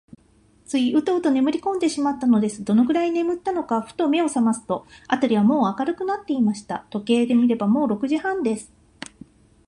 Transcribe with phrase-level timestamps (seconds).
[0.65, 2.63] ついウトウトねむりこんでしまったのです。
[2.63, 6.87] どのくらいねむったのか、ふと目をさますと、あたりはもう明るくなっていました。
[6.89, 8.73] 時計を見れば、もう六時半です。